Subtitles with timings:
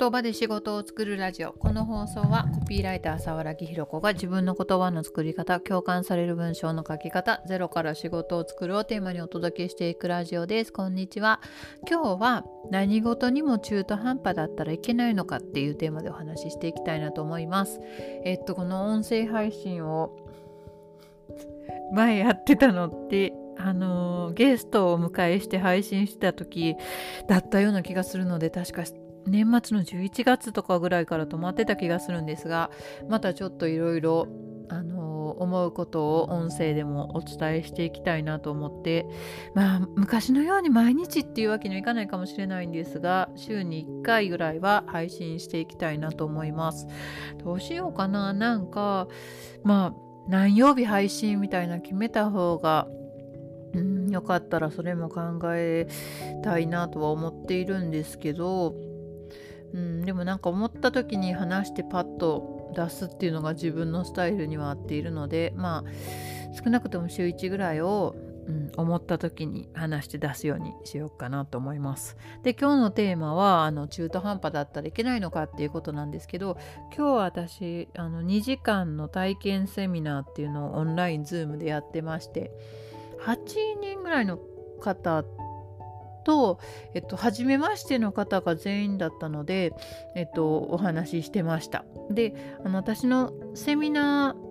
[0.00, 1.52] 言葉で仕事を作るラジオ。
[1.52, 10.72] この放送はコピーライター沢良ひろ子が自分の言葉の作り方共感される文章の書き方ゼロから仕事を作るをテーマにお届けしていくラジオです。
[10.72, 11.40] こんにちは。
[11.90, 17.80] 今日は何事にも中途半端だったらいけないのかっていうテーマでお話ししていきたいなと思います。
[18.24, 20.16] えっとこの音声配信を
[21.92, 26.76] 前やってたのってあのゲストをお迎えして配信してた時
[27.26, 28.84] だったような気がするので確か
[29.28, 32.70] 年末の11月とかぐらいから止まってた気がするんですが
[33.08, 34.28] またちょっといろいろ
[35.36, 39.06] 思うことを音声でもお伝えしていきたいなと思って
[39.54, 46.86] まあ昔のように毎日っていうわけにはいかないかもしれないんですが週に1回ぐらいは配信していきたいなと思います。
[47.44, 48.32] どうしようかな。
[48.32, 49.08] なんか
[49.62, 52.86] まあ何曜日配信みたいな決めた方が
[53.74, 55.86] うん、よかったらそれも考え
[56.42, 58.74] たいなとは思っているんですけど、
[59.72, 68.14] うん、でもなんか思った時に話してパッと出すっていうのが自分のスタイルには合っているのでまあ少なくとも週1ぐらいを、
[68.46, 72.16] うん、思った時に話して出すようにしようかなと思います。
[72.42, 76.56] で今日のテーマはあの中途半端だったらいけないのかっていうことなんですけど
[76.96, 82.50] 今日は私あの2時間の体験セミナーっていうのをオンラインズームでやってまして
[83.24, 83.36] 8
[83.80, 84.38] 人ぐらいの
[84.80, 85.24] 方
[86.28, 86.60] と、
[86.92, 89.72] えっと、初めましての方が全員だったので、
[90.14, 91.86] えっと、お話ししてました。
[92.10, 94.47] で、あの私のセミナー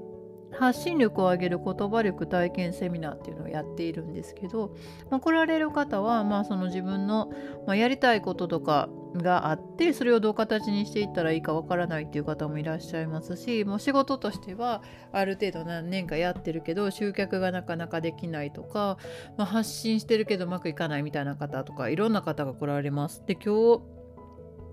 [0.51, 4.75] 発信力を上げる言葉力体験セミナーっていうのをやっているんですけど、
[5.09, 7.31] まあ、来られる方は、まあ、その自分の、
[7.65, 18.97] まあ、やりたいこととかがあってそれをどう形にしていったらいいかわからないっていう方もいらっしゃいますしもう仕事としてはある程度何年かやってるけど集客がなかなかできないとか、
[19.37, 23.23] まあ、発信してるけどうまくいかないみたいな方とかいろんな方が来られます。
[23.25, 23.96] で今日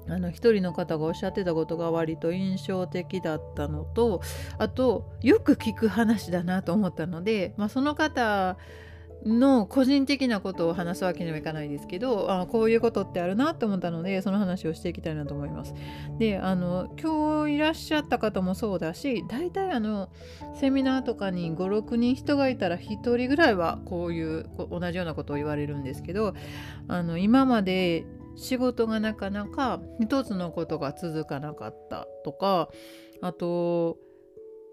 [0.08, 4.20] あの一人の方がおっしゃってたことが割と印象的だったのと
[4.58, 8.56] あとよく聞く話だなと思ったので、まあ、その方
[9.26, 15.74] の個人的なことを話すわけにはいかないですけどあこういうことってあるなと思ったのでその話をしていきたいなと思います。
[16.18, 20.10] であの今日いらっしゃった方もそうだし大体あの
[20.54, 26.34] セミナーとかに56人人がいたら1人ぐらいはこういう同じようなことを言われるんですけど
[26.88, 28.04] あの今まで
[28.36, 32.68] 仕事がなかなか一つのことが続かなかったとか
[33.20, 33.98] あと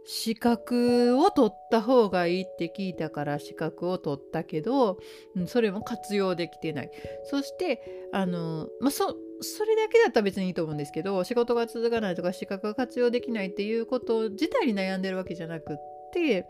[0.05, 4.97] 資格を取った方がいいって聞いたから資格を取ったけど、
[5.45, 6.91] それも活用できてない。
[7.25, 15.78] そしてあの、まあ、そそれだけだったら別にいいと思うんですけど仕事が続かないとか資格が活用できないっていうこと自体に悩んでるわけじゃなくっ
[16.13, 16.45] て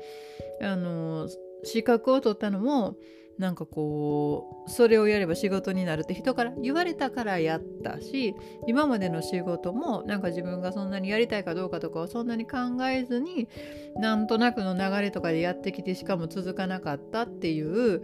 [0.62, 1.30] あの
[1.64, 2.98] 資格を取ったのも
[3.38, 8.36] なんかこうそれをやれば仕事になるって人から言われたからやったし
[8.68, 12.58] 今までの仕事もなんか自分がそんなにやりたいかどうかとかをそんなに考
[12.90, 13.48] えずに
[13.96, 18.04] なんとなくの流れとかでやってきてしかも続かなかったっていう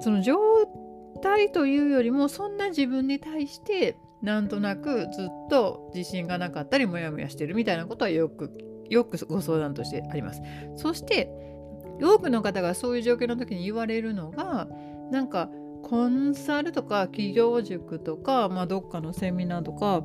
[0.00, 0.36] その状
[1.22, 8.50] 態というよりもそんな自分に対してなんとなくずっと自信がなかったりモヤモヤしてるみたいなことはよく
[8.90, 10.42] よくご相談としてあります。
[10.76, 11.53] そして
[12.00, 14.68] 多くの方がそういう状況の時に言われるのが
[15.10, 15.48] なんか
[15.82, 20.02] コンサルとか企業塾とか、まあ、どっかのセミナーとか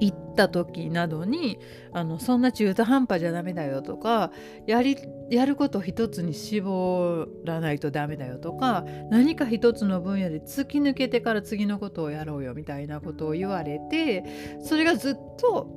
[0.00, 1.58] 行った時などに
[1.92, 4.32] あのそんな中途半端じゃダメだよとか
[4.66, 4.96] やり
[5.30, 14.24] やること一つに絞らないとダメだよとか何か一つの分野で突き抜けてから次のことをやろうよみたいなことを言われて
[14.64, 15.68] それがずっと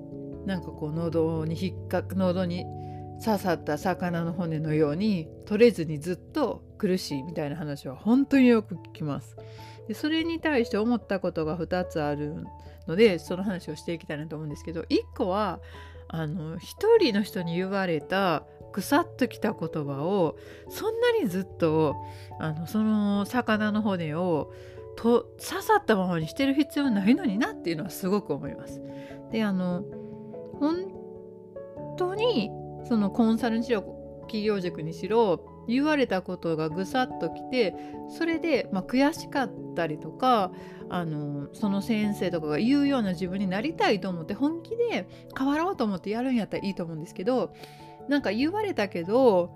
[0.47, 2.65] なんかこう喉に引っかく喉に
[3.23, 9.37] 刺さった魚の骨のように取れずにずっと苦しいみたいな話は本当によく聞きます。
[9.87, 12.45] でそれに対して思ったことが2つある
[12.87, 15.59] のでその話をしていきたいなと思うんですけど1個は
[16.07, 16.59] あの1
[16.99, 20.37] 人の人に言われた腐っときた言葉を
[20.69, 21.95] そんなにずっと
[22.39, 24.51] あのその魚の骨を
[24.97, 28.81] と刺さったままにしてる必要ないのになっていうのはすごく思います。
[29.31, 29.83] であの
[30.59, 30.87] 本
[31.97, 32.49] 当に
[32.87, 33.81] そのコンサルにしろ
[34.21, 37.73] 企業塾にしろ言われたことがぐさっときて
[38.09, 40.51] それで、まあ、悔しかったりとか
[40.89, 47.53] あのその先生とかが言うような自分になりたいと思って本気で変わろうと思ってやるんやったらいいと思うんですけど
[48.07, 49.51] なんか言われたけど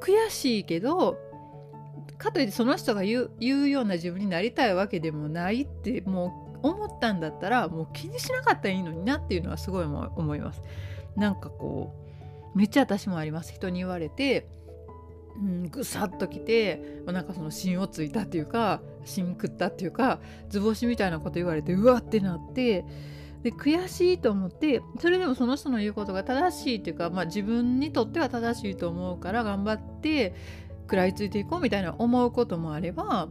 [0.00, 1.18] 悔しいけど
[2.18, 10.62] かといってその人が言う言うような自分になりたいわけでもないってもう思ったんだったらもう気にしなかったらいいのになっていうのはすごい思います。
[11.16, 12.07] なんかこう
[12.54, 13.52] めっちゃ私もあります。
[13.52, 14.48] 人に言われて、
[15.36, 22.84] うん、ぐさっときて、ま、なんかその芯をついたっていうか芯食ったっていうか図星みたいなこと言われてうわってなって
[23.42, 30.34] で悔しいと思ってそれでもその人の言うことが正しいっていうか、まあ、自分にとっては正しいと思うから頑張って
[30.82, 33.28] 食らいついていこうみたいな思うこともあれば、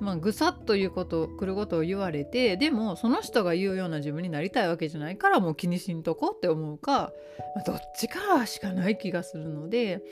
[0.00, 7.12] まあ、ぐさっということ来ることを言われてでもその人が言うような自分になりたいわけじゃないからもう気にしんとこうって思うか、
[7.54, 10.02] まあ、どっちかしかない気がするので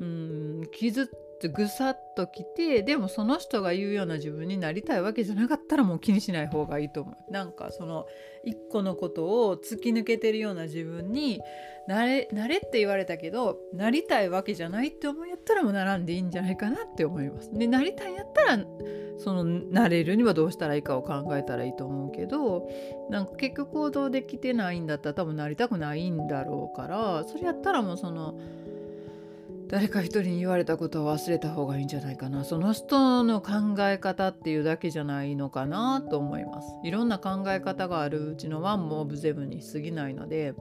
[0.00, 1.06] うん傷っ
[1.40, 7.32] てぐさっときてでもその人が言うような自分になりたいわけじゃなかったらもう気にしない方がいいと思う。
[7.32, 8.06] なんかその
[8.44, 11.40] 一個のことを突き抜けてるような自分に
[11.88, 17.52] なれなれって言われたけどなりたいわけじゃないって思いったらもう並んでいいんじゃないかなって思います。
[17.52, 18.64] でなりたいんやったら
[19.18, 22.68] そのなれるにはどうしたらいいかを考えたらいいと思うけど
[23.10, 28.34] なんか結局行動できてないんだったら多分なりたくないんだろうからそれやったらもうその
[29.70, 32.44] 誰か一人に言われたことを忘れた方がいいんじゃないかな。
[32.44, 36.68] その人の考え方っていうだけじゃないのかなと思います。
[36.82, 40.54] いろんな考え方があるうちのワンもオブゼブに過ぎないので、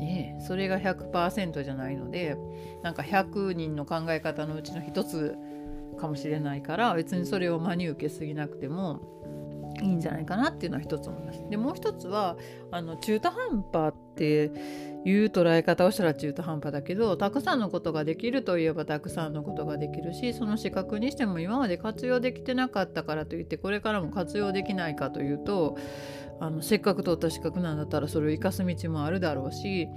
[0.00, 2.38] ね、それが100%じゃないので
[2.82, 5.36] なんか100人の考え方のうちの一つ
[5.98, 9.00] かもしれないから別にそれを真に受けすぎなくても
[9.80, 11.44] いいんじゃないかなっていうのは一つ思います。
[11.48, 12.36] でもう一つは
[12.70, 14.50] あの中途半端って
[15.04, 25.76] いう捉え方をしたら中途半端だけどたくさんのことができるといえばたくさんのことができるしその資格にしても今まで活用できてなかったからといってこれからも活用できないかというと
[26.40, 29.88] あのせっかく取った資格なんだったらそれを生かす道もあるだろうし、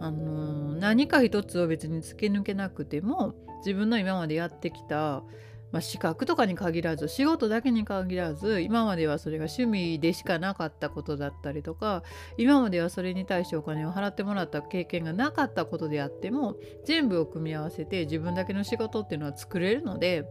[0.00, 5.22] あの何か一つを別に突き抜けなくても自分の今までやってきた
[5.70, 12.02] まあ、資格とかに限らず仕事だけに限らず今まではそれが趣味でしかなかったことだったりとか
[12.38, 20.24] 今まではそれに対してお金を払ってもらった経験がなかったことであっても全部を組み合わせて自分だけの仕事っていうのは作れるので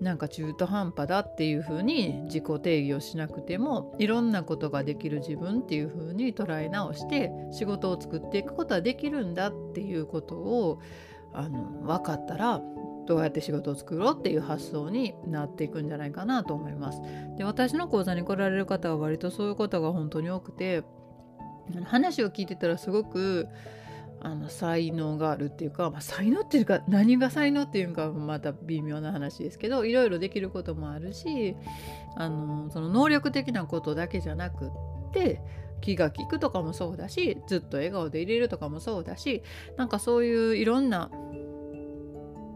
[0.00, 10.80] なんか中途半端だっていう風に自己定義をしなくてもいろんなことができる自分っていう風に捉え直して仕事を作っていくことはできるんだっていうことを
[11.32, 12.60] あの分かったら
[13.06, 17.00] どうやって仕事を作ろうっていう発想になっていくんじゃないかなと思います。
[17.36, 20.84] で私の講座に来られる方は割とそういうことが本当に多くて
[21.84, 23.48] 話を聞いてたらすごく
[24.20, 31.56] あの才能があるっていうか、まあ、才能っていうか何が才能っていうかまた微妙な話ですけどいろいろできることもあるし
[32.16, 34.70] あのその能力的なことだけじゃなくっ
[35.12, 35.42] て
[35.82, 39.42] 気が利くとかもそうだしずっと笑顔でいれるとかもそうだし
[39.76, 41.10] なんかそういういろんな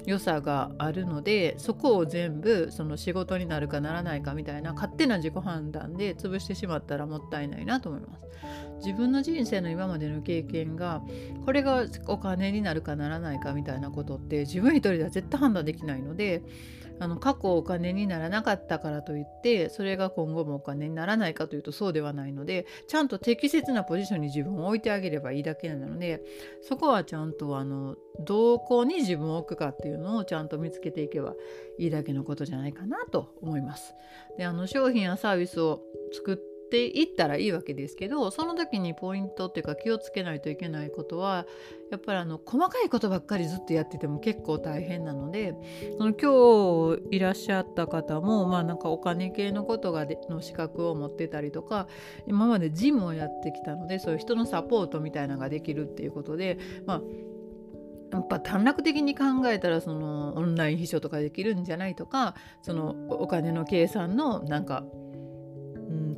[0.09, 8.23] 良さがあるのでそこを全部その仕事になるかならないかみたいな勝手な自己判断で潰してしまったらもったいないなと思います。
[8.79, 11.03] 自分の人生の今までの経験が
[11.45, 16.43] これがお金になるかならないかみたいなことって自分一人では絶対判断できないので
[17.01, 26.23] あの過去お金にならなかったからといってそれが今後もお金にならないかというとそうではないのでちゃんと適切なポジションに自分を置いてあげればいいだけなので
[26.63, 31.35] そこはちゃんとあのどこに自分を置くかっていうのをちゃんと見つけていけば
[31.79, 33.95] いいだけのことじゃないかなと思います。
[34.37, 36.37] であの商品やサービスを作っ
[36.69, 41.47] っていったらいいわけですけどその時にポイントっていうか気をつけないといけないことは
[41.91, 45.55] やっぱりあの細かいことばっかりずっとやってても結構大変なので
[45.97, 51.89] その今日いらっしゃった方もまあなんかお金系のことがでの資格を持ってたりとか
[52.27, 57.03] 今までジムをやってきたのでそういう人のサポートみたいなのができるっていうことでまあ
[58.13, 64.85] やっぱ短絡的に考えたらそのオンライン秘書とかできるんじゃないとかそのお金の計算のなんか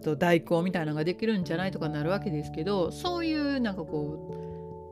[0.00, 4.34] と代行みたいなのができるんじゃないとかなるわけですけどそういうなんかこ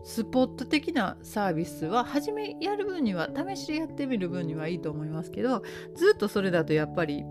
[0.04, 5.62] うスポット的なサービスは初めやる分には試しでやってみる分にはいいと思いますけど
[5.94, 7.24] ずっとそれだとやっぱり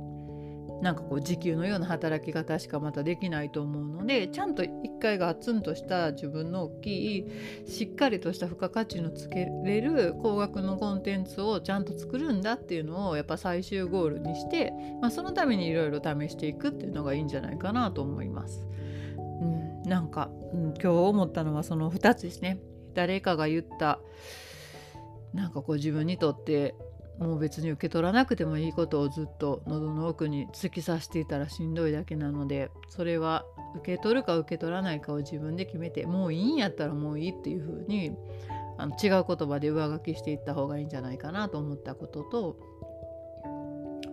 [0.82, 7.28] なんかこう時給のような働き方しかまたできないと思うのでちゃんと一回ガツンとした自分の大きい
[7.66, 18.68] しっかりとした付加価値のつけれる高額のコンテンツをちゃんと作るんだっていうのをやっぱ最終ゴールにして、まあ、そのためにいろいろ試していくっていうのがいいんじゃないかなと思います。
[19.18, 22.60] うん、なんか、うん、今日思ったのはその2つですね。
[22.94, 24.00] 誰かが言った
[25.34, 26.74] なんかこう自分にとって
[27.20, 33.46] もう別に受け取らなくてもいいことをずっと喉の奥に突き刺していたらしんどいだけなのでそれは
[33.76, 38.16] 受け取るか受け取らないかを自分で決めてもういいんやったらもういいっていう風に
[38.78, 42.58] あの違う言葉で上書きしていった方がいいんじゃないかなと思ったことと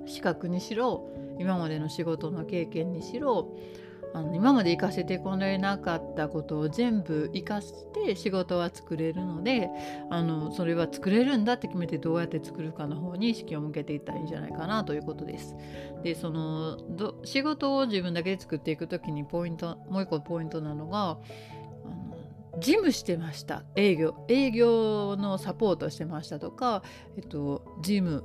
[0.07, 1.09] 資格にしろ
[1.39, 3.55] 今までの仕事の経験にしろ
[4.15, 9.69] あの今まで活かせてこれなかったことを全部活かして仕事は作れるので
[10.09, 15.57] あのそれは作れるんだって決めてどうやって作るかの方に意識を向けていったらいいんじゃないかなということです。
[16.05, 21.19] でそのど仕事を自分だけで作っていく時にポイントもう一個ポイントなのが
[22.61, 26.85] 事務してました営業営業のサポートしてましたとか、
[27.17, 28.25] えっと、事務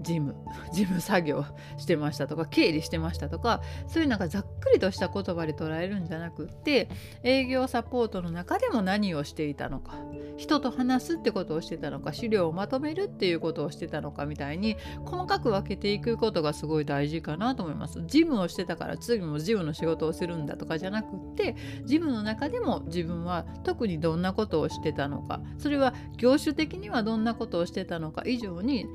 [0.00, 0.34] 事務
[0.72, 1.44] 事務作業
[1.76, 6.88] してましたとか経理してましたとかそういうなんかざっくりとした言葉で捉えるんじゃなくって
[7.22, 9.94] 営業サポートの中でも何をしていたのか
[10.36, 18.00] 人と話すってことをしてたのか資料をまとめるっていうことをしてたのかみたいに細かく分けていくことがすごい大事かなと思います。
[18.06, 21.54] 事務をしてたから次も事務の仕事をするんだとかじゃなくって
[21.84, 28.86] 事務の中でも自分は特にどんなことをしてたのかそれは業種的にはどんなことをしてたのか以上に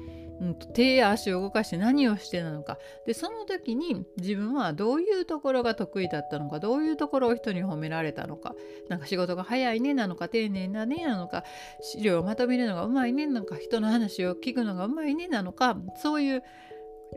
[0.41, 2.77] うん、手足を動かして何をしてなのか。
[3.05, 8.53] でその時に自分はどういうところが得意だったのかどういうところを人に褒められたのか。
[8.89, 11.43] なんか仕事が早いねなのか丁寧なねなのか
[11.81, 15.77] 資料をまとめるのがうまいねなのか人の話を聞くのがうまいねなのか。
[16.01, 16.43] そういう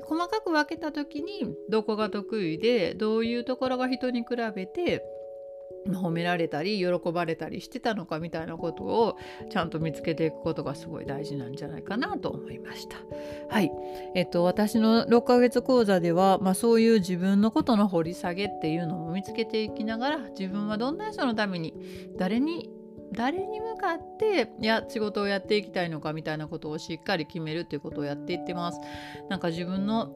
[0.05, 5.03] 細かく分けた時にどこが得意でどういうところが人に比べて
[5.97, 9.19] 褒められたり喜ばれたりしてたのかみたいなことを
[9.51, 12.97] ちゃんと見つけていくことがすごい大事なんじゃないかなと思いました。
[13.49, 13.71] はい、
[14.15, 21.75] えっと私の6ヶ月講座では、まあ、そういう自分のことの掘り下げっていうのも見つけていきながら自分はどんな人のために
[22.17, 22.71] 誰に
[23.13, 28.81] 誰に向かっていや仕事をやっていきたいのかみたいなことをしっかり決めるっていうことをやっていってます。
[29.29, 30.15] なんか自分の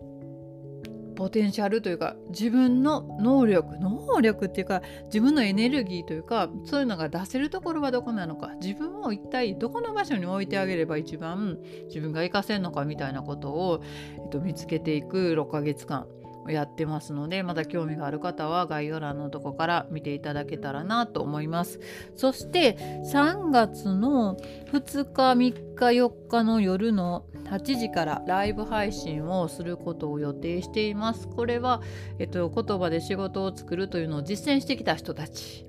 [1.23, 13.85] ポテンシャルというか自分の能力能力っていうか自分のエネルギーというかそういうのが出せるところはどこなのか自分を一体どこの場所に置いてあげれば一番自分が活かせるのかみたいなことを、
[14.17, 16.09] えっと、見つけていく6ヶ月間。
[16.49, 21.81] やってますのでまた興味がある方は概要欄のとこから見ていただけたらなと思います。
[22.17, 22.77] そして
[23.13, 24.37] 3月の
[24.73, 31.29] 2日3日4日の夜の8時からライブ配信をすることを予定しています。
[31.29, 31.83] これは、
[32.19, 35.67] えっと、言葉で仕事を作るというのを実践してきた人たち。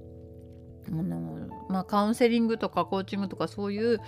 [0.88, 1.34] あの
[1.70, 4.00] まあ、カウンセリングとかコーチングとかそういう、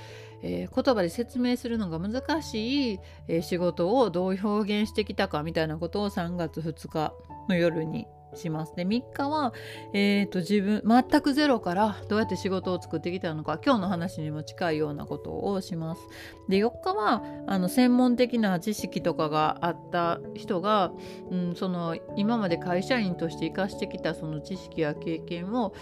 [0.47, 7.13] えー、言葉で説明するのが難しい、えー、仕事をどう表現してきたかみたいなことを3月2日
[7.49, 8.75] の夜にします。
[8.75, 9.53] で3日は、
[9.93, 16.01] えーと、自分全くゼロからどうやって仕事を作ってきたのか今日の話にも近いようなことをします。
[16.49, 20.91] で4日はあの専門的な知識とかがあった人が、
[21.31, 25.73] うん、その今まで会社員として生かしてきたその知識や経験を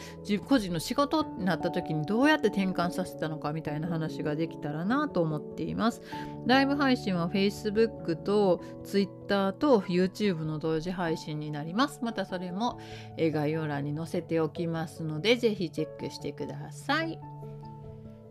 [0.47, 6.01] 個人の仕事になった時にどうやって転換させたのかみたいな話ができたらなと思っています。
[6.45, 11.99] ライブ配信は Facebook と Twitter と YouTube の同時配信になります。
[12.01, 12.79] またそれれも
[13.17, 17.19] 概要欄に載せておきますので是非チェックしてください。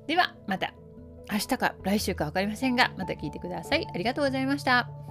[0.07, 0.75] ではまた
[1.31, 3.87] 明日か来週か分かりませんがまた聞いてください。
[3.93, 5.02] ありがとうございました。